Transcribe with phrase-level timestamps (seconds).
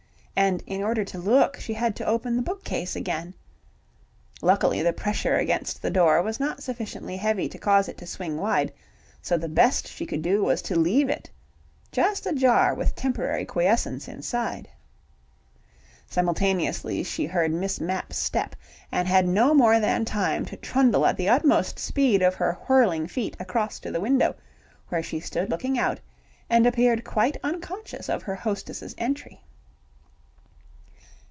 [0.33, 3.35] And in order to look, she had to open the bookcase again....
[4.41, 8.37] Luckily the pressure against the door was not sufficiently heavy to cause it to swing
[8.37, 8.73] wide,
[9.21, 11.29] so the best she could do was to leave it
[11.91, 14.67] just ajar with temporary quiescence inside.
[16.07, 18.55] Simultaneously she heard Miss Mapp's step,
[18.91, 23.05] and had no more than time to trundle at the utmost speed of her whirling
[23.05, 24.33] feet across to the window,
[24.89, 25.99] where she stood looking out,
[26.49, 29.41] and appeared quite unconscious of her hostess's entry.